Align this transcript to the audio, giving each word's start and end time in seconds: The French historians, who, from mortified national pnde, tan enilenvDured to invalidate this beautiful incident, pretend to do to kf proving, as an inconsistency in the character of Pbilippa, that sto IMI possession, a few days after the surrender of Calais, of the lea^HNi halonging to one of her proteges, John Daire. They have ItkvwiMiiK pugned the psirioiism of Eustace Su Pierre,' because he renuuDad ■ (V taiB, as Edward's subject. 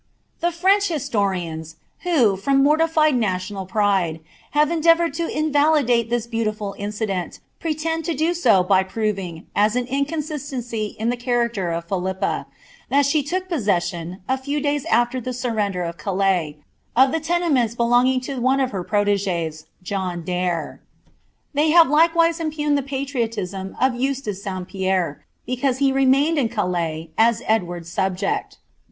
The 0.39 0.51
French 0.51 0.87
historians, 0.87 1.75
who, 1.99 2.35
from 2.35 2.63
mortified 2.63 3.13
national 3.15 3.67
pnde, 3.67 4.21
tan 4.51 4.81
enilenvDured 4.81 5.13
to 5.13 5.27
invalidate 5.27 6.09
this 6.09 6.25
beautiful 6.25 6.73
incident, 6.79 7.39
pretend 7.59 8.05
to 8.05 8.15
do 8.15 8.33
to 8.33 8.39
kf 8.63 8.89
proving, 8.89 9.45
as 9.55 9.75
an 9.75 9.85
inconsistency 9.85 10.95
in 10.97 11.09
the 11.11 11.17
character 11.17 11.69
of 11.69 11.87
Pbilippa, 11.87 12.47
that 12.89 13.05
sto 13.05 13.21
IMI 13.21 13.47
possession, 13.47 14.21
a 14.27 14.39
few 14.39 14.59
days 14.59 14.85
after 14.85 15.21
the 15.21 15.33
surrender 15.33 15.83
of 15.83 15.99
Calais, 15.99 16.57
of 16.95 17.11
the 17.11 17.19
lea^HNi 17.19 17.75
halonging 17.77 18.23
to 18.23 18.41
one 18.41 18.59
of 18.59 18.71
her 18.71 18.83
proteges, 18.83 19.67
John 19.83 20.23
Daire. 20.23 20.81
They 21.53 21.69
have 21.69 21.85
ItkvwiMiiK 21.85 22.55
pugned 22.57 22.75
the 22.75 22.81
psirioiism 22.81 23.75
of 23.79 23.93
Eustace 23.93 24.43
Su 24.43 24.65
Pierre,' 24.65 25.23
because 25.45 25.77
he 25.77 25.93
renuuDad 25.93 26.35
■ 26.49 26.49
(V 26.49 26.55
taiB, 26.55 27.09
as 27.19 27.43
Edward's 27.45 27.91
subject. 27.91 28.57